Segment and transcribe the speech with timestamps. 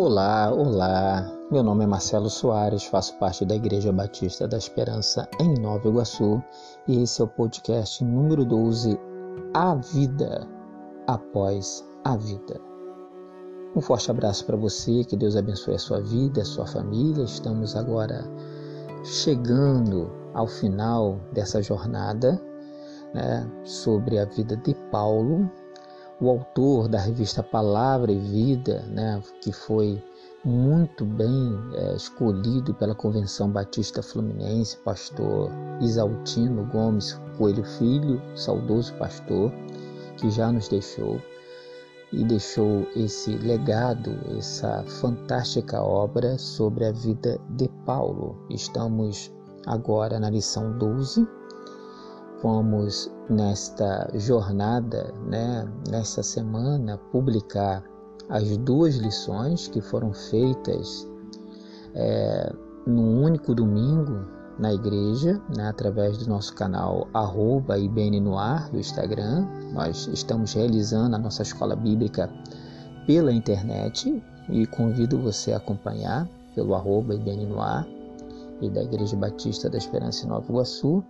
[0.00, 1.28] Olá, olá.
[1.50, 6.40] Meu nome é Marcelo Soares, faço parte da Igreja Batista da Esperança em Nova Iguaçu
[6.86, 8.96] e esse é o podcast número 12,
[9.52, 10.46] A Vida
[11.08, 12.60] após a Vida.
[13.74, 17.24] Um forte abraço para você, que Deus abençoe a sua vida, a sua família.
[17.24, 18.24] Estamos agora
[19.02, 22.40] chegando ao final dessa jornada
[23.12, 25.50] né, sobre a vida de Paulo,
[26.20, 30.02] o autor da revista Palavra e Vida, né, que foi
[30.44, 35.50] muito bem é, escolhido pela Convenção Batista Fluminense, pastor
[35.80, 39.52] Isaltino Gomes Coelho Filho, saudoso pastor,
[40.16, 41.20] que já nos deixou
[42.12, 48.46] e deixou esse legado, essa fantástica obra sobre a vida de Paulo.
[48.48, 49.30] Estamos
[49.66, 51.37] agora na lição 12
[52.42, 57.82] vamos nesta jornada, né, nesta semana, publicar
[58.28, 61.08] as duas lições que foram feitas
[61.94, 62.52] é,
[62.86, 64.26] num único domingo
[64.58, 69.46] na igreja, né, através do nosso canal arroba IBN no ar, do Instagram.
[69.72, 72.30] Nós estamos realizando a nossa escola bíblica
[73.06, 77.86] pela internet e convido você a acompanhar pelo arroba IBN no ar
[78.60, 81.04] e da Igreja Batista da Esperança em Nova Iguaçu.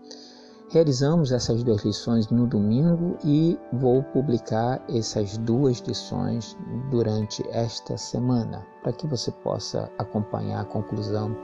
[0.70, 6.58] Realizamos essas duas lições no domingo e vou publicar essas duas lições
[6.90, 11.34] durante esta semana, para que você possa acompanhar a conclusão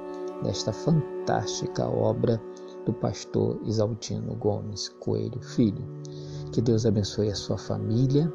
[0.42, 2.39] desta fantástica obra
[2.84, 5.83] do pastor Isaltino Gomes Coelho Filho.
[6.53, 8.31] Que Deus abençoe a sua família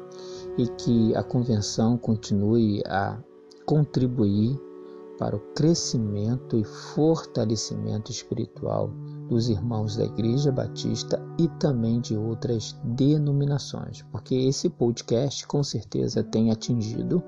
[0.58, 3.16] e que a convenção continue a
[3.64, 4.60] contribuir
[5.20, 8.90] para o crescimento e fortalecimento espiritual
[9.30, 16.24] dos irmãos da Igreja Batista e também de outras denominações, porque esse podcast com certeza
[16.24, 17.22] tem atingido,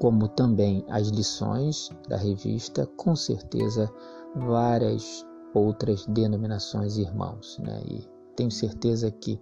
[0.00, 3.92] como também as lições da revista, com certeza
[4.34, 5.24] várias
[5.54, 7.82] outras denominações irmãos, né?
[7.84, 9.38] E tenho certeza que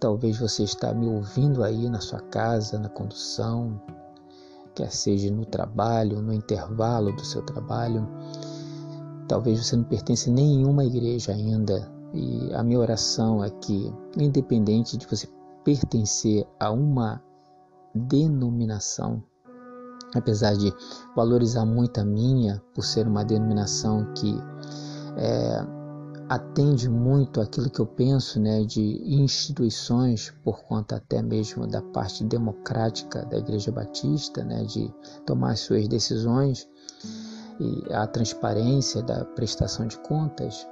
[0.00, 3.78] talvez você está me ouvindo aí na sua casa, na condução,
[4.74, 8.08] quer seja no trabalho, no intervalo do seu trabalho.
[9.28, 14.96] Talvez você não pertence a nenhuma igreja ainda, e a minha oração é que, independente
[14.96, 15.28] de você
[15.64, 17.22] pertencer a uma
[17.94, 19.22] denominação,
[20.14, 20.72] apesar de
[21.16, 24.36] valorizar muito a minha, por ser uma denominação que
[25.16, 25.66] é,
[26.28, 32.24] atende muito aquilo que eu penso né, de instituições, por conta até mesmo da parte
[32.24, 34.92] democrática da Igreja Batista, né, de
[35.26, 36.68] tomar suas decisões
[37.60, 40.66] e a transparência da prestação de contas,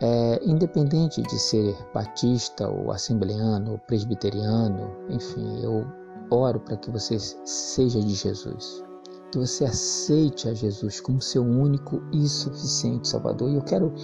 [0.00, 5.86] é, independente de ser batista ou assembleano ou presbiteriano, enfim, eu
[6.30, 8.82] oro para que você seja de Jesus
[9.30, 13.50] que você aceite a Jesus como seu único e suficiente Salvador.
[13.50, 13.94] E eu quero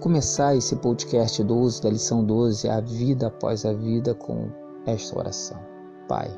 [0.00, 4.48] começar esse podcast 12, da lição 12, a vida após a vida, com
[4.86, 5.58] esta oração.
[6.08, 6.30] Pai,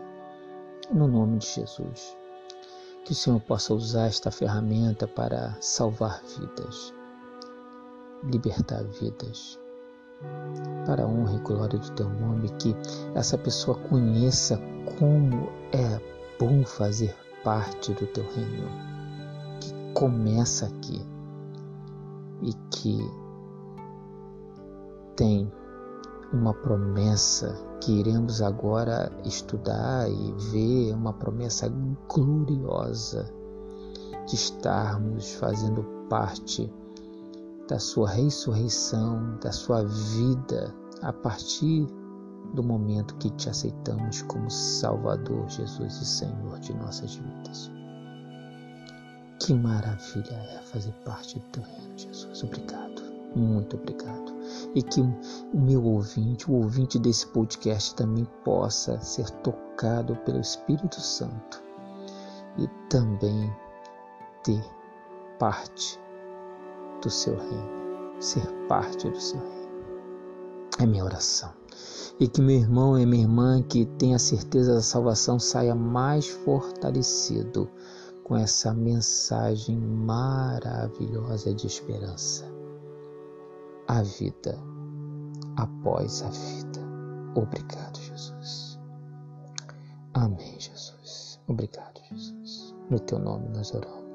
[0.91, 2.17] no nome de Jesus,
[3.09, 6.93] que o Senhor possa usar esta ferramenta para salvar vidas,
[8.23, 9.59] libertar vidas,
[10.85, 12.77] para a honra e glória do teu nome, que
[13.15, 14.61] essa pessoa conheça
[14.99, 15.99] como é
[16.39, 18.69] bom fazer parte do teu reino,
[19.59, 21.01] que começa aqui
[22.43, 22.99] e que
[25.17, 25.51] tem
[26.33, 31.73] uma promessa que iremos agora estudar e ver, uma promessa
[32.09, 33.33] gloriosa
[34.27, 36.71] de estarmos fazendo parte
[37.69, 41.87] da sua ressurreição, da sua vida a partir
[42.55, 47.71] do momento que te aceitamos como Salvador, Jesus e Senhor de nossas vidas.
[49.41, 52.43] Que maravilha é fazer parte do teu reino, Jesus.
[52.43, 52.98] Obrigado,
[53.35, 54.35] muito obrigado.
[54.75, 61.01] E que o meu ouvinte, o ouvinte desse podcast também possa ser tocado pelo Espírito
[61.01, 61.63] Santo
[62.59, 63.55] e também
[64.43, 64.65] ter
[65.39, 66.01] parte
[67.03, 69.69] do seu reino, ser parte do seu reino.
[70.81, 71.59] É minha oração
[72.21, 76.27] e que meu irmão e minha irmã que tem a certeza da salvação saia mais
[76.27, 77.71] fortalecido
[78.25, 82.45] com essa mensagem maravilhosa de esperança.
[83.89, 84.59] A vida
[85.57, 86.81] após a vida.
[87.35, 88.79] Obrigado, Jesus.
[90.15, 91.41] Amém, Jesus.
[91.49, 92.75] Obrigado, Jesus.
[92.91, 94.09] No teu nome nós oramos.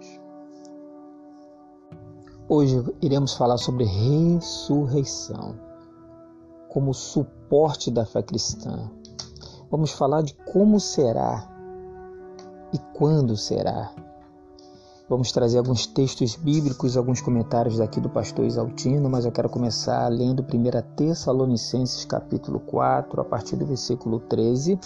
[2.47, 5.55] Hoje iremos falar sobre ressurreição
[6.69, 8.91] como suporte da fé cristã.
[9.71, 11.49] Vamos falar de como será
[12.73, 13.91] e quando será
[15.09, 20.07] Vamos trazer alguns textos bíblicos, alguns comentários daqui do pastor Isaltino, mas eu quero começar
[20.07, 24.79] lendo 1 Tessalonicenses capítulo 4, a partir do versículo 13.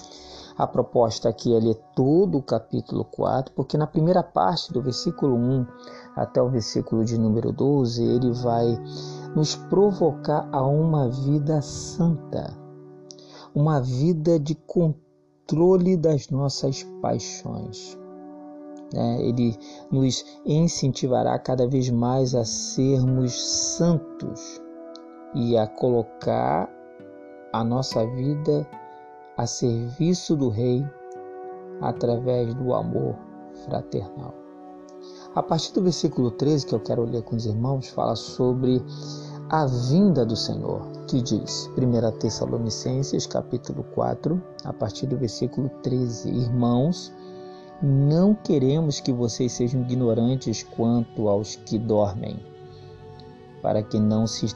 [0.58, 5.36] A proposta aqui é ler todo o capítulo 4, porque na primeira parte do versículo
[5.36, 5.68] 1
[6.16, 8.76] até o versículo de número 12, ele vai
[9.36, 12.58] nos provocar a uma vida santa,
[13.54, 17.96] uma vida de controle das nossas paixões.
[18.94, 19.58] É, ele
[19.92, 24.62] nos incentivará cada vez mais a sermos santos
[25.36, 26.70] e a colocar
[27.52, 28.68] a nossa vida
[29.36, 30.86] a serviço do Rei
[31.82, 33.16] através do amor
[33.66, 34.34] fraternal.
[35.36, 38.84] A partir do versículo 13, que eu quero ler com os irmãos, fala sobre
[39.50, 46.30] a vinda do Senhor, que diz, 1 Tessalonicenses, capítulo 4, a partir do versículo 13:
[46.30, 47.14] Irmãos,
[47.82, 52.38] não queremos que vocês sejam ignorantes quanto aos que dormem,
[53.62, 54.48] para que não se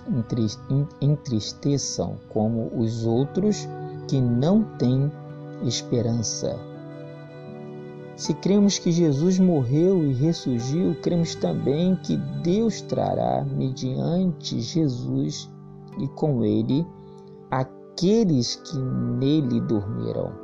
[0.99, 3.67] entristeçam como os outros
[4.07, 5.11] que não têm
[5.63, 6.59] esperança.
[8.15, 15.49] Se cremos que Jesus morreu e ressurgiu, cremos também que Deus trará, mediante Jesus
[15.97, 16.85] e com ele,
[17.49, 20.40] aqueles que nele dormiram.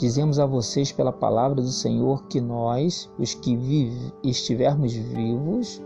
[0.00, 5.82] Dizemos a vocês pela palavra do Senhor que nós, os que vive, estivermos vivos,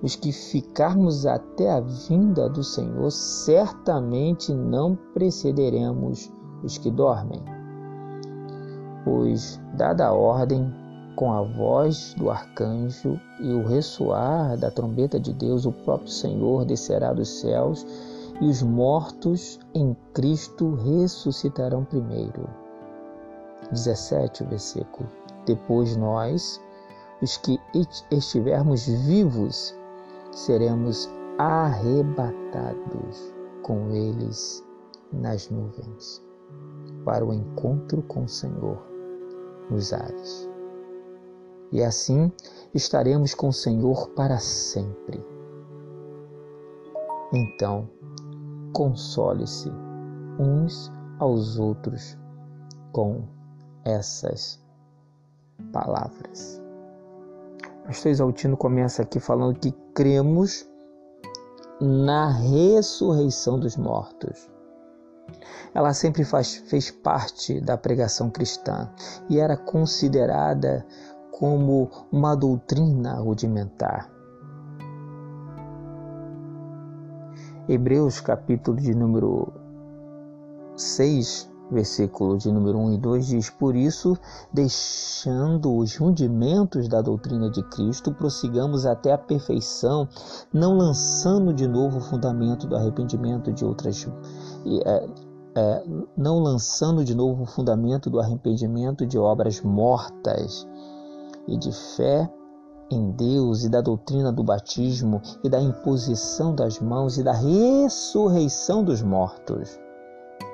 [0.00, 6.32] os que ficarmos até a vinda do Senhor, certamente não precederemos
[6.62, 7.42] os que dormem.
[9.04, 10.72] Pois, dada a ordem,
[11.16, 16.64] com a voz do arcanjo e o ressoar da trombeta de Deus, o próprio Senhor
[16.64, 17.84] descerá dos céus
[18.40, 22.48] e os mortos em Cristo ressuscitarão primeiro.
[23.70, 25.08] 17, versículo.
[25.46, 26.60] Depois nós,
[27.22, 27.58] os que
[28.10, 29.74] estivermos vivos,
[30.32, 34.64] seremos arrebatados com eles
[35.12, 36.22] nas nuvens
[37.04, 38.82] para o encontro com o Senhor
[39.70, 40.48] nos ares.
[41.72, 42.30] E assim
[42.74, 45.24] estaremos com o Senhor para sempre.
[47.32, 47.88] Então,
[48.76, 49.72] console-se
[50.38, 52.18] uns aos outros
[52.92, 53.22] com
[53.82, 54.62] essas
[55.72, 56.60] palavras.
[57.86, 60.68] Pastor Exaltino começa aqui falando que cremos
[61.80, 64.46] na ressurreição dos mortos.
[65.72, 68.90] Ela sempre faz, fez parte da pregação cristã
[69.30, 70.86] e era considerada
[71.30, 74.15] como uma doutrina rudimentar.
[77.68, 79.52] Hebreus, capítulo de número
[80.76, 84.16] 6, versículo de número 1 e 2 diz: Por isso,
[84.52, 90.08] deixando os rudimentos da doutrina de Cristo, prossigamos até a perfeição,
[90.52, 94.06] não lançando de novo o fundamento do arrependimento de outras.
[94.84, 95.08] É,
[95.58, 95.84] é,
[96.16, 100.68] não lançando de novo o fundamento do arrependimento de obras mortas
[101.48, 102.30] e de fé
[102.90, 108.84] em Deus e da doutrina do batismo e da imposição das mãos e da ressurreição
[108.84, 109.78] dos mortos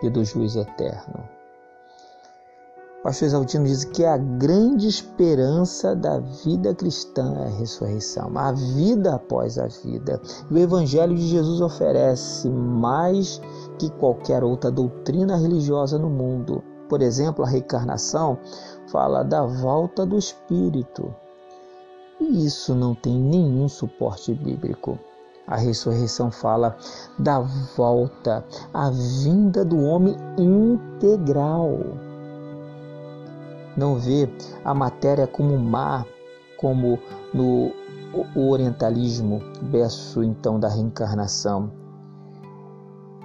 [0.03, 1.29] e do juízo eterno.
[3.01, 8.53] O pastor Exaltino diz que a grande esperança da vida cristã é a ressurreição, a
[8.53, 10.21] vida após a vida.
[10.49, 13.41] E o Evangelho de Jesus oferece mais
[13.77, 16.63] que qualquer outra doutrina religiosa no mundo.
[16.89, 18.39] Por exemplo, a reencarnação
[18.87, 21.13] fala da volta do Espírito.
[22.23, 24.97] E isso não tem nenhum suporte bíblico.
[25.45, 26.77] A ressurreição fala
[27.19, 27.41] da
[27.77, 31.81] volta, a vinda do homem integral.
[33.77, 34.31] Não vê
[34.65, 36.07] a matéria como mar,
[36.57, 36.97] como
[37.35, 37.73] no
[38.37, 41.73] orientalismo, berço então da reencarnação.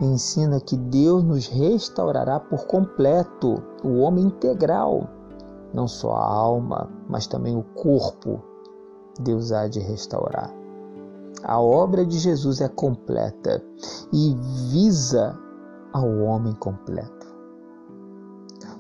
[0.01, 5.07] Ensina que Deus nos restaurará por completo, o homem integral,
[5.71, 8.56] não só a alma, mas também o corpo.
[9.21, 10.53] Deus há de restaurar.
[11.43, 13.63] A obra de Jesus é completa
[14.11, 14.35] e
[14.71, 15.37] visa
[15.93, 17.27] ao homem completo.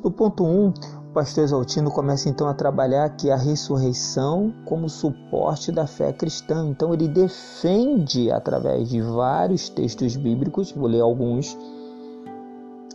[0.03, 4.89] No ponto 1, um, o pastor Exaltino começa então a trabalhar aqui a ressurreição como
[4.89, 6.67] suporte da fé cristã.
[6.67, 11.57] Então ele defende através de vários textos bíblicos, vou ler alguns,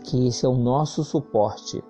[0.05, 1.83] que esse é o nosso suporte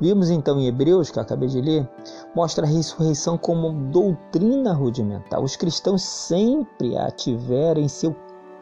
[0.00, 1.88] Vimos então em Hebreus, que eu acabei de ler,
[2.34, 5.42] mostra a ressurreição como doutrina rudimentar.
[5.42, 8.14] Os cristãos sempre a tiveram em seu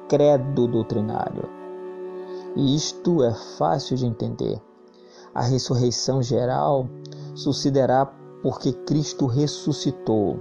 [0.08, 1.48] credo doutrinário.
[2.56, 4.60] E isto é fácil de entender.
[5.34, 6.88] A ressurreição geral
[7.34, 8.06] sucederá
[8.42, 10.38] porque Cristo ressuscitou.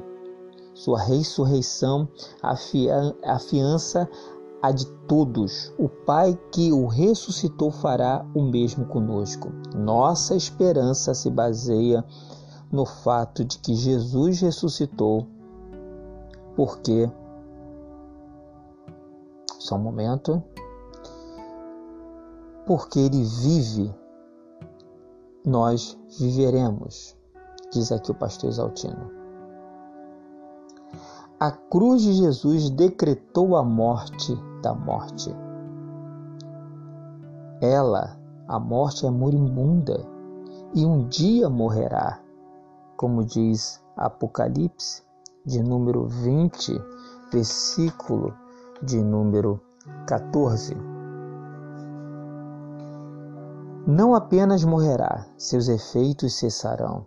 [0.74, 2.08] Sua ressurreição
[3.24, 4.10] afiança
[4.62, 5.74] a de todos.
[5.78, 9.50] O Pai que o ressuscitou fará o mesmo conosco.
[9.76, 12.04] Nossa esperança se baseia
[12.72, 15.28] no fato de que Jesus ressuscitou,
[16.56, 17.10] porque.
[19.58, 20.42] Só um momento.
[22.66, 23.92] Porque ele vive,
[25.44, 27.18] nós viveremos,
[27.74, 29.12] diz aqui o pastor Exaltino.
[31.40, 35.36] A cruz de Jesus decretou a morte da morte.
[37.62, 40.06] Ela, a morte, é moribunda
[40.74, 42.20] e um dia morrerá,
[42.96, 45.04] como diz Apocalipse,
[45.46, 46.82] de número 20,
[47.32, 48.34] versículo
[48.82, 49.60] de número
[50.08, 50.76] 14.
[53.88, 57.06] Não apenas morrerá, seus efeitos cessarão,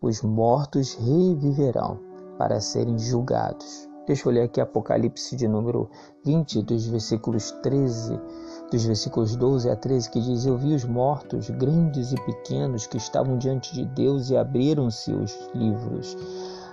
[0.00, 1.98] os mortos reviverão
[2.38, 3.91] para serem julgados.
[4.04, 5.88] Deixa eu ler aqui Apocalipse de número
[6.24, 8.20] 20, dos versículos 13,
[8.68, 12.96] dos versículos 12 a 13, que diz: Eu vi os mortos, grandes e pequenos, que
[12.96, 16.16] estavam diante de Deus e abriram-se os livros.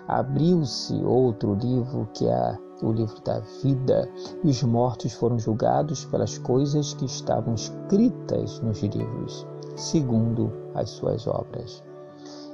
[0.07, 4.09] Abriu-se outro livro, que é o livro da vida,
[4.43, 9.45] e os mortos foram julgados pelas coisas que estavam escritas nos livros,
[9.75, 11.83] segundo as suas obras.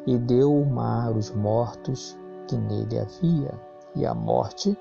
[0.05, 2.17] E deu o mar os mortos
[2.50, 3.58] que nele havia
[3.95, 4.77] e a morte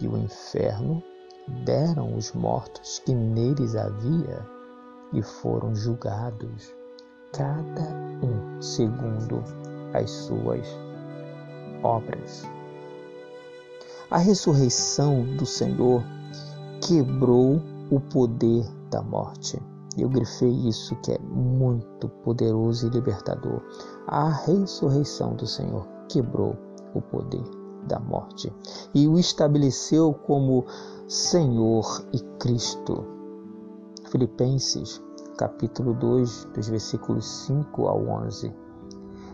[0.00, 1.02] e o inferno
[1.64, 4.46] deram os mortos que neles havia
[5.12, 6.74] e foram julgados,
[7.32, 7.82] cada
[8.22, 9.42] um segundo
[9.92, 10.66] as suas
[11.82, 12.48] obras.
[14.10, 16.02] A ressurreição do Senhor
[16.80, 19.60] quebrou o poder da morte.
[19.98, 23.60] Eu grifei isso que é muito poderoso e libertador.
[24.06, 26.56] A ressurreição do Senhor quebrou
[26.94, 28.52] o poder da morte
[28.94, 30.64] e o estabeleceu como
[31.08, 33.04] Senhor e Cristo.
[34.10, 35.02] Filipenses,
[35.36, 38.52] capítulo 2, dos versículos 5 ao 11.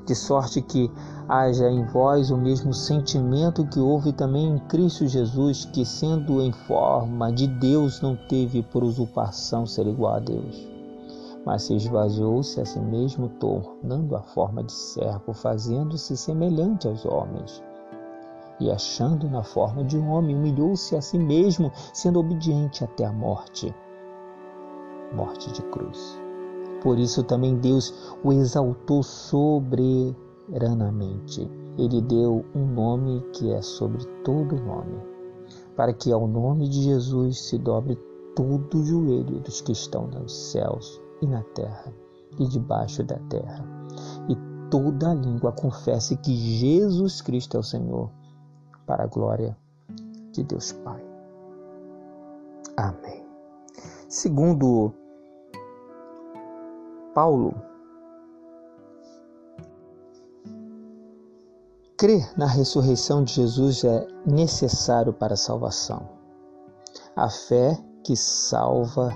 [0.06, 0.90] De sorte que
[1.28, 6.52] haja em vós o mesmo sentimento que houve também em Cristo Jesus, que, sendo em
[6.52, 10.68] forma de Deus, não teve por usurpação ser igual a Deus,
[11.44, 17.65] mas se esvaziou-se a si mesmo, tornando a forma de servo, fazendo-se semelhante aos homens
[18.60, 23.12] e, achando na forma de um homem, humilhou-se a si mesmo, sendo obediente até a
[23.12, 23.74] morte
[25.12, 26.18] morte de cruz.
[26.82, 31.50] Por isso também Deus o exaltou soberanamente.
[31.78, 34.98] Ele deu um nome que é sobre todo nome,
[35.74, 37.98] para que ao nome de Jesus se dobre
[38.34, 41.92] todo o joelho dos que estão nos céus e na terra
[42.38, 43.64] e debaixo da terra,
[44.28, 44.36] e
[44.70, 48.10] toda língua confesse que Jesus Cristo é o Senhor
[48.86, 49.56] para a glória
[50.32, 51.04] de Deus Pai.
[52.76, 53.26] Amém.
[54.08, 54.92] Segundo
[57.14, 57.54] Paulo,
[61.96, 66.08] crer na ressurreição de Jesus é necessário para a salvação.
[67.16, 69.10] A fé que salva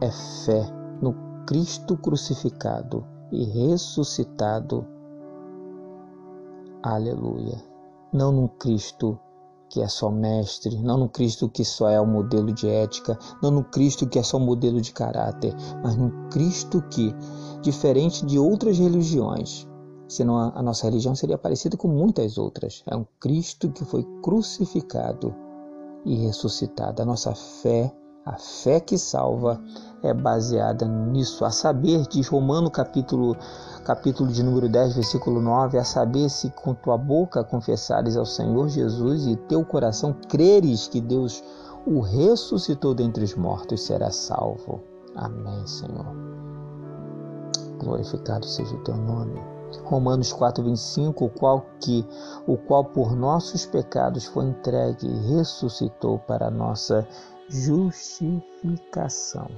[0.00, 0.10] é
[0.44, 0.70] fé
[1.02, 1.14] no
[1.46, 4.86] Cristo crucificado e ressuscitado.
[6.82, 7.77] Aleluia
[8.12, 9.18] não num Cristo
[9.70, 13.50] que é só mestre, não no Cristo que só é o modelo de ética, não
[13.50, 17.14] no Cristo que é só o modelo de caráter, mas no Cristo que,
[17.60, 19.68] diferente de outras religiões,
[20.08, 25.34] senão a nossa religião seria parecida com muitas outras, é um Cristo que foi crucificado
[26.04, 27.02] e ressuscitado.
[27.02, 29.62] A nossa fé, a fé que salva,
[30.02, 31.44] é baseada nisso.
[31.44, 33.36] A saber, diz Romano capítulo
[33.84, 38.68] capítulo de número 10, versículo 9, a saber se com tua boca confessares ao Senhor
[38.68, 41.42] Jesus e teu coração creres que Deus
[41.86, 44.82] o ressuscitou dentre os mortos, será salvo.
[45.16, 46.04] Amém, Senhor.
[47.78, 49.40] Glorificado seja o teu nome.
[49.84, 52.06] Romanos 4:25, o qual que
[52.46, 57.08] o qual por nossos pecados foi entregue e ressuscitou para nossa
[57.48, 59.48] justificação.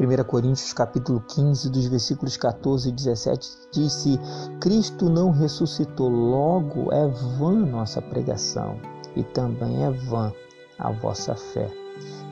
[0.00, 4.18] 1 Coríntios capítulo 15, dos versículos 14 e 17, diz: Se
[4.58, 7.06] Cristo não ressuscitou, logo é
[7.38, 8.80] vã nossa pregação,
[9.14, 10.32] e também é vã
[10.78, 11.70] a vossa fé.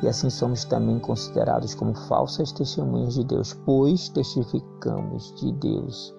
[0.03, 6.15] E assim somos também considerados como falsas testemunhas de Deus, pois testificamos de Deus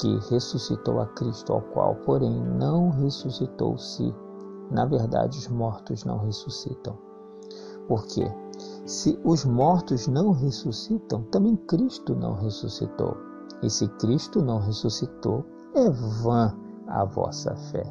[0.00, 4.14] que ressuscitou a Cristo, ao qual, porém, não ressuscitou se,
[4.70, 6.96] na verdade, os mortos não ressuscitam.
[7.86, 8.26] Por quê?
[8.86, 13.16] Se os mortos não ressuscitam, também Cristo não ressuscitou.
[13.60, 16.54] E se Cristo não ressuscitou, é vã
[16.86, 17.82] a vossa fé,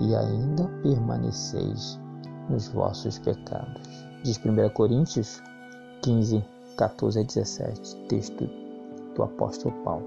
[0.00, 2.00] e ainda permaneceis
[2.48, 3.82] nos vossos pecados.
[4.22, 5.42] Diz 1 Coríntios
[6.02, 6.44] 15,
[6.76, 8.48] 14 a 17, texto
[9.16, 10.06] do apóstolo Paulo.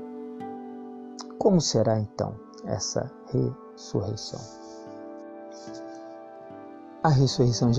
[1.40, 2.34] Como será então
[2.64, 4.61] essa ressurreição?
[7.04, 7.72] A ressurreição,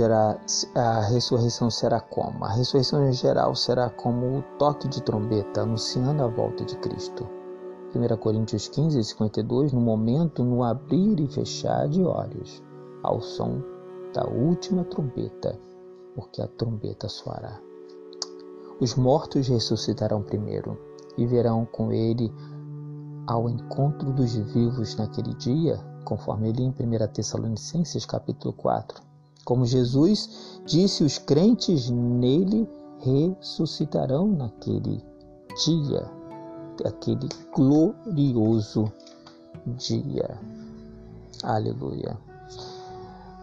[0.75, 2.45] a ressurreição será como?
[2.45, 7.29] A ressurreição geral será como o toque de trombeta anunciando a volta de Cristo.
[7.95, 12.61] 1 Coríntios 15, 52, no momento, no abrir e fechar de olhos,
[13.01, 13.63] ao som
[14.13, 15.57] da última trombeta,
[16.17, 17.61] porque a trombeta soará.
[18.81, 20.77] Os mortos ressuscitarão primeiro
[21.17, 22.35] e verão com ele
[23.29, 29.12] ao encontro dos vivos naquele dia, conforme ele em 1 Tessalonicenses capítulo 4.
[29.45, 32.69] Como Jesus disse, os crentes nele
[33.01, 35.03] ressuscitarão naquele
[35.65, 36.23] dia
[36.85, 38.93] aquele glorioso
[39.67, 40.39] dia.
[41.43, 42.17] Aleluia.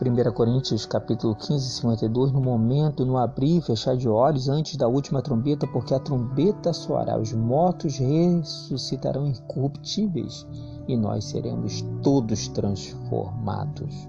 [0.02, 4.88] 1 Coríntios capítulo 15, 52, no momento, no abrir e fechar de olhos antes da
[4.88, 10.48] última trombeta, porque a trombeta soará, os mortos ressuscitarão incorruptíveis
[10.88, 14.08] e nós seremos todos transformados.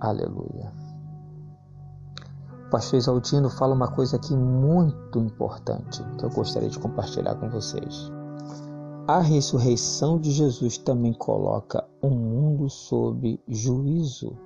[0.00, 0.72] Aleluia.
[2.66, 7.48] O pastor Exaltino fala uma coisa aqui muito importante que eu gostaria de compartilhar com
[7.48, 8.12] vocês.
[9.08, 14.36] A ressurreição de Jesus também coloca o mundo sob juízo.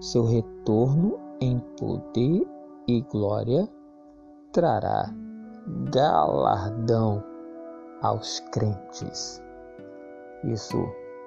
[0.00, 2.46] Seu retorno em poder
[2.86, 3.68] e glória
[4.52, 5.12] trará
[5.90, 7.22] galardão
[8.00, 9.42] aos crentes.
[10.44, 10.78] Isso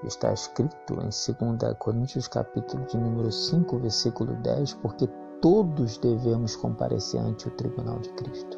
[0.07, 5.07] está escrito em 2 Coríntios capítulo de número 5, versículo 10, porque
[5.41, 8.57] todos devemos comparecer ante o tribunal de Cristo,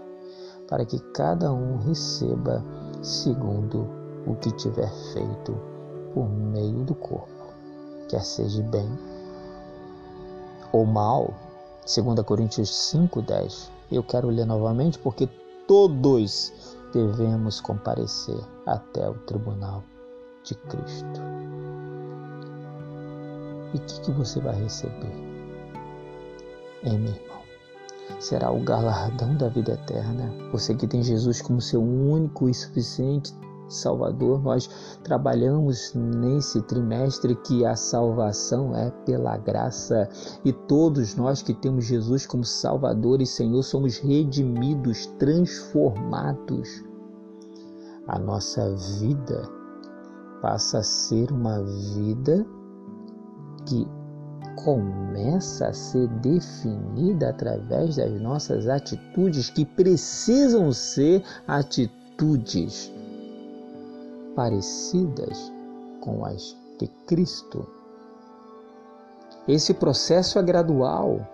[0.67, 2.63] para que cada um receba
[3.01, 3.87] segundo
[4.27, 5.55] o que tiver feito
[6.13, 7.53] por meio do corpo,
[8.07, 8.89] quer seja bem
[10.71, 11.33] ou mal.
[11.83, 13.69] 2 Coríntios 5:10.
[13.91, 15.27] Eu quero ler novamente porque
[15.67, 16.53] todos
[16.93, 19.83] devemos comparecer até o tribunal
[20.43, 21.21] de Cristo.
[23.73, 25.13] E o que, que você vai receber?
[26.83, 27.41] Hein, meu irmão?
[28.19, 30.31] Será o galardão da vida eterna.
[30.51, 33.33] Você que tem Jesus como seu único e suficiente
[33.71, 34.69] Salvador, nós
[35.03, 40.09] trabalhamos nesse trimestre que a salvação é pela graça
[40.43, 46.83] e todos nós que temos Jesus como Salvador e Senhor somos redimidos, transformados.
[48.07, 49.60] A nossa vida
[50.41, 51.61] passa a ser uma
[51.95, 52.45] vida
[53.65, 53.87] que
[54.63, 62.91] começa a ser definida através das nossas atitudes, que precisam ser atitudes
[64.35, 65.51] parecidas
[66.01, 67.67] com as de Cristo.
[69.47, 71.27] Esse processo é gradual,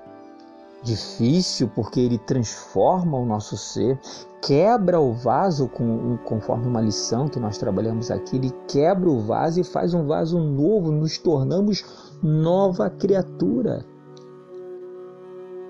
[0.84, 4.00] difícil porque ele transforma o nosso ser,
[4.42, 9.60] quebra o vaso com, conforme uma lição que nós trabalhamos aqui, ele quebra o vaso
[9.60, 11.84] e faz um vaso novo, nos tornamos
[12.22, 13.86] nova criatura.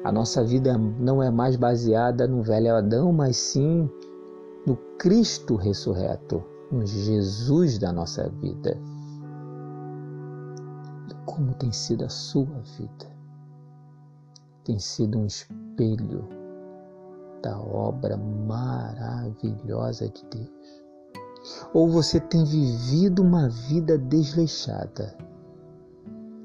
[0.03, 3.89] A nossa vida não é mais baseada no velho Adão, mas sim
[4.65, 8.77] no Cristo ressurreto, no Jesus da nossa vida.
[11.09, 13.16] E como tem sido a sua vida?
[14.67, 16.27] Tem sido um espelho
[17.41, 20.83] da obra maravilhosa de Deus?
[21.73, 25.15] Ou você tem vivido uma vida desleixada?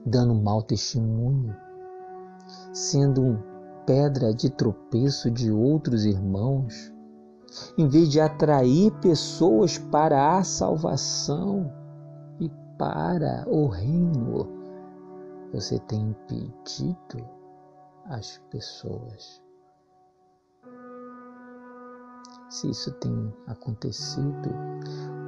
[0.04, 1.54] dando mau testemunho,
[2.72, 3.38] sendo um
[3.86, 6.92] pedra de tropeço de outros irmãos,
[7.76, 11.72] em vez de atrair pessoas para a salvação
[12.40, 14.48] e para o reino,
[15.52, 17.41] você tem impedido
[18.06, 19.42] as pessoas.
[22.50, 24.50] Se isso tem acontecido,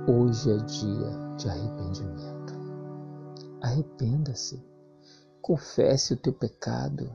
[0.07, 2.55] hoje é dia de arrependimento.
[3.63, 4.63] Arrependa-se.
[5.41, 7.15] Confesse o teu pecado.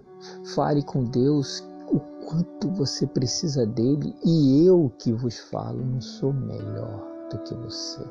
[0.55, 6.33] Fale com Deus o quanto você precisa dele e eu que vos falo não sou
[6.33, 8.03] melhor do que você.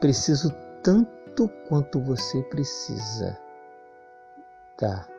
[0.00, 3.38] Preciso tanto quanto você precisa
[4.78, 5.13] da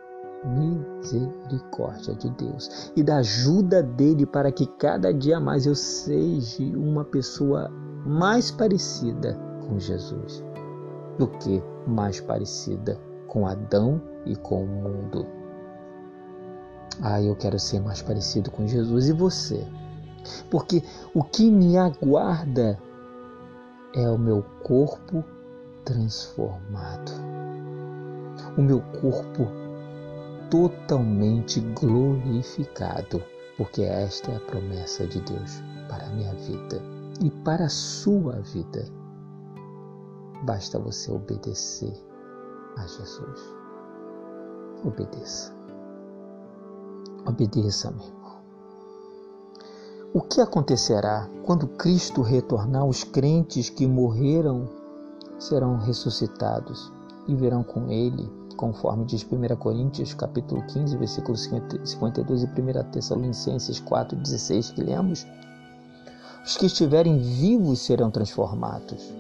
[0.46, 7.04] misericórdia de Deus e da ajuda dele para que cada dia mais eu seja uma
[7.04, 7.70] pessoa
[8.06, 10.44] mais parecida com Jesus
[11.18, 15.26] do que mais parecida com Adão e com o mundo.
[17.02, 19.66] Ah, eu quero ser mais parecido com Jesus e você.
[20.50, 20.82] Porque
[21.14, 22.80] o que me aguarda
[23.94, 25.24] é o meu corpo
[25.84, 27.12] transformado.
[28.58, 29.48] O meu corpo
[30.50, 33.24] totalmente glorificado,
[33.58, 36.82] porque esta é a promessa de Deus para a minha vida
[37.22, 38.86] e para a sua vida.
[40.44, 41.94] Basta você obedecer
[42.78, 43.56] a Jesus.
[44.84, 45.56] Obedeça.
[47.28, 48.26] Obedeça, meu irmão.
[50.14, 52.86] O que acontecerá quando Cristo retornar?
[52.86, 54.70] Os crentes que morreram
[55.40, 56.92] serão ressuscitados
[57.28, 61.50] e verão com Ele, conforme diz 1 Coríntios capítulo 15, versículos
[61.84, 65.26] 52 e 1 Tessalonicenses 4, 16 que lemos.
[66.44, 69.14] Os que estiverem vivos serão transformados.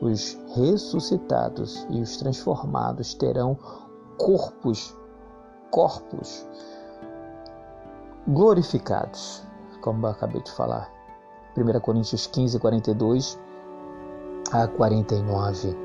[0.00, 3.58] Os ressuscitados e os transformados terão
[4.18, 4.94] corpos,
[5.70, 6.46] corpos
[8.28, 9.42] glorificados,
[9.80, 10.92] como eu acabei de falar.
[11.56, 13.38] 1 Coríntios 15, 42
[14.52, 15.76] a 49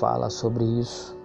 [0.00, 1.21] fala sobre isso.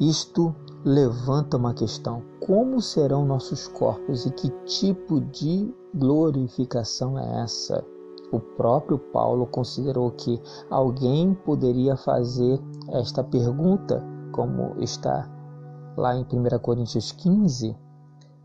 [0.00, 7.84] Isto levanta uma questão: como serão nossos corpos e que tipo de glorificação é essa?
[8.32, 14.02] O próprio Paulo considerou que alguém poderia fazer esta pergunta,
[14.32, 15.30] como está
[15.96, 17.76] lá em 1 Coríntios 15,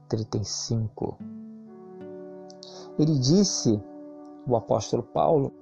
[0.10, 1.18] 35.
[3.00, 3.82] Ele disse,
[4.46, 5.54] o apóstolo Paulo,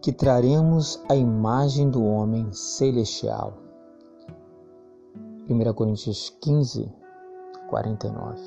[0.00, 3.65] que traremos a imagem do homem celestial.
[5.48, 6.92] 1 Coríntios 15,
[7.70, 8.40] 49.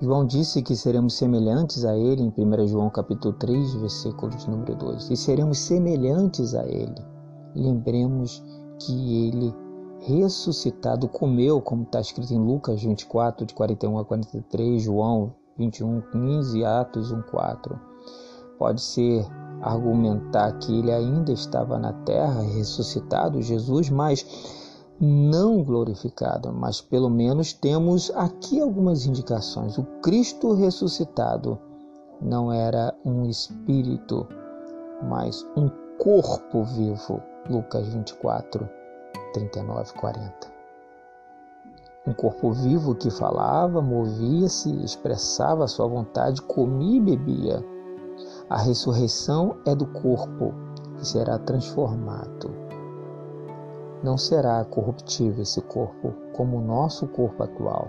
[0.00, 4.74] João disse que seremos semelhantes a ele em 1 João capítulo 3, versículo de número
[4.76, 5.10] 2.
[5.10, 7.04] E seremos semelhantes a ele.
[7.54, 8.42] Lembremos
[8.78, 9.54] que ele
[10.00, 16.64] ressuscitado comeu, como está escrito em Lucas 24, de 41 a 43, João 21, 15,
[16.64, 17.78] Atos 1, 4.
[18.58, 19.26] Pode ser
[19.60, 24.24] argumentar que ele ainda estava na terra, ressuscitado, Jesus, mas
[25.00, 29.78] não glorificado, mas pelo menos temos aqui algumas indicações.
[29.78, 31.58] O Cristo ressuscitado
[32.20, 34.28] não era um espírito,
[35.02, 37.22] mas um corpo vivo.
[37.48, 38.68] Lucas 24,
[39.32, 40.32] 39, 40.
[42.06, 47.64] Um corpo vivo que falava, movia-se, expressava sua vontade, comia e bebia.
[48.50, 50.52] A ressurreição é do corpo
[50.98, 52.59] que será transformado.
[54.02, 57.88] Não será corruptível esse corpo como o nosso corpo atual,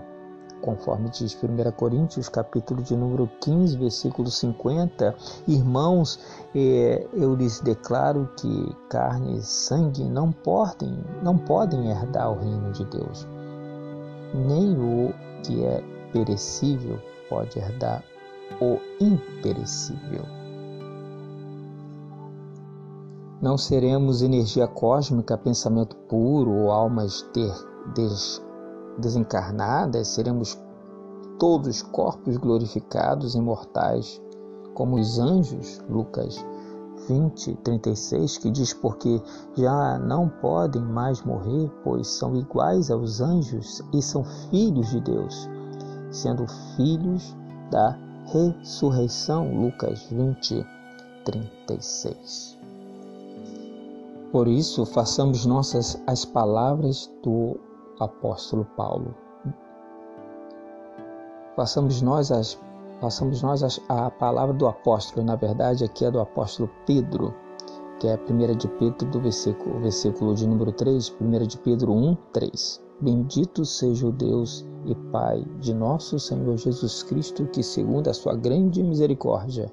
[0.60, 5.14] conforme diz 1 Coríntios, capítulo de número 15, versículo 50.
[5.48, 6.20] Irmãos,
[6.54, 12.72] eh, eu lhes declaro que carne e sangue não podem, não podem herdar o reino
[12.72, 13.26] de Deus.
[14.34, 16.98] Nem o que é perecível
[17.30, 18.04] pode herdar
[18.60, 20.41] o imperecível.
[23.42, 27.28] Não seremos energia cósmica, pensamento puro ou almas
[27.92, 28.40] des,
[28.98, 30.56] desencarnadas, seremos
[31.40, 34.22] todos corpos glorificados, imortais,
[34.74, 36.46] como os anjos, Lucas
[37.08, 39.20] 20, 36, que diz: Porque
[39.56, 45.50] já não podem mais morrer, pois são iguais aos anjos e são filhos de Deus,
[46.12, 47.36] sendo filhos
[47.72, 49.52] da ressurreição.
[49.52, 50.64] Lucas 20,
[51.24, 52.61] 36.
[54.32, 57.60] Por isso, façamos nossas as palavras do
[58.00, 59.14] apóstolo Paulo.
[61.54, 62.58] Façamos nós as
[62.98, 67.34] façamos nós as, a palavra do apóstolo, na verdade aqui é do apóstolo Pedro,
[68.00, 71.92] que é a primeira de Pedro do versículo, versículo de número 3, 1 de Pedro
[71.92, 72.82] 1, 3.
[73.00, 78.34] Bendito seja o Deus e Pai de nosso Senhor Jesus Cristo, que segundo a sua
[78.34, 79.70] grande misericórdia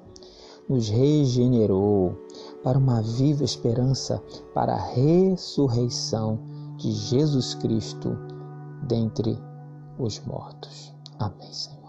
[0.68, 2.16] nos regenerou
[2.62, 4.22] para uma viva esperança,
[4.54, 6.38] para a ressurreição
[6.76, 8.16] de Jesus Cristo
[8.86, 9.38] dentre
[9.98, 10.92] os mortos.
[11.18, 11.80] Amém, Senhor.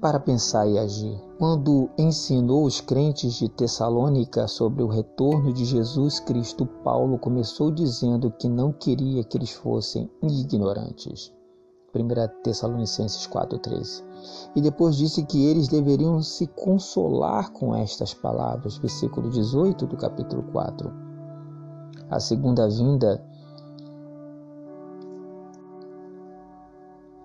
[0.00, 6.20] Para pensar e agir, quando ensinou os crentes de Tessalônica sobre o retorno de Jesus
[6.20, 11.32] Cristo, Paulo começou dizendo que não queria que eles fossem ignorantes.
[11.94, 14.02] 1 Tessalonicenses 4,13.
[14.56, 20.42] E depois disse que eles deveriam se consolar com estas palavras, versículo 18 do capítulo
[20.52, 20.92] 4.
[22.10, 23.22] A segunda vinda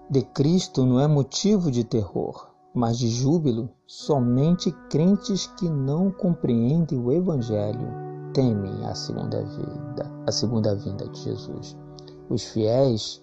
[0.10, 3.70] de Cristo não é motivo de terror, mas de júbilo.
[3.86, 11.20] Somente crentes que não compreendem o Evangelho temem a segunda vinda, a segunda vinda de
[11.20, 11.78] Jesus.
[12.30, 13.22] Os fiéis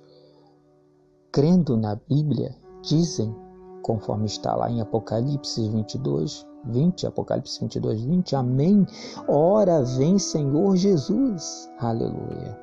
[1.36, 3.36] crendo na Bíblia, dizem
[3.82, 8.36] conforme está lá em Apocalipse 22, 20, Apocalipse 22, 20.
[8.36, 8.86] Amém.
[9.28, 11.70] Ora vem, Senhor Jesus.
[11.78, 12.58] Aleluia.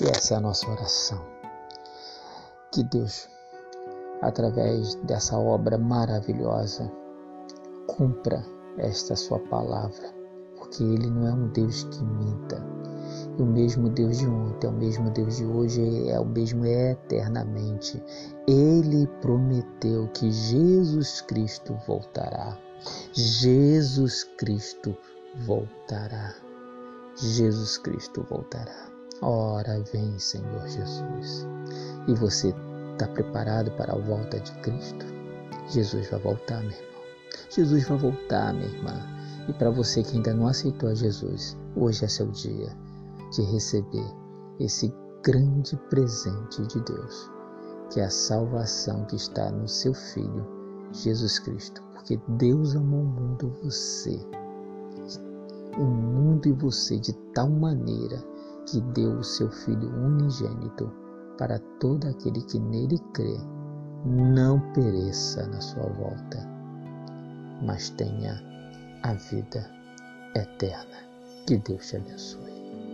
[0.00, 1.20] E essa é a nossa oração.
[2.72, 3.28] Que Deus,
[4.22, 6.88] através dessa obra maravilhosa,
[7.88, 8.44] cumpra
[8.76, 10.14] esta sua palavra,
[10.56, 12.64] porque Ele não é um Deus que minta.
[13.38, 18.02] O mesmo Deus de ontem, é o mesmo Deus de hoje, é o mesmo eternamente.
[18.48, 22.58] Ele prometeu que Jesus Cristo voltará.
[23.12, 24.92] Jesus Cristo
[25.46, 26.34] voltará.
[27.14, 28.90] Jesus Cristo voltará.
[29.22, 31.46] Ora vem, Senhor Jesus.
[32.08, 32.52] E você
[32.92, 35.06] está preparado para a volta de Cristo?
[35.68, 37.02] Jesus vai voltar, meu irmão.
[37.50, 39.00] Jesus vai voltar, minha irmã.
[39.48, 42.87] E para você que ainda não aceitou a Jesus, hoje é seu dia
[43.30, 44.06] de receber
[44.58, 47.30] esse grande presente de Deus,
[47.92, 50.46] que é a salvação que está no seu Filho,
[50.92, 51.82] Jesus Cristo.
[51.92, 54.18] Porque Deus amou o mundo você,
[55.78, 58.22] o mundo e você de tal maneira
[58.66, 60.90] que deu o seu Filho unigênito
[61.36, 63.38] para todo aquele que nele crê,
[64.04, 66.38] não pereça na sua volta,
[67.62, 68.40] mas tenha
[69.02, 69.70] a vida
[70.34, 71.08] eterna.
[71.46, 72.47] Que Deus te abençoe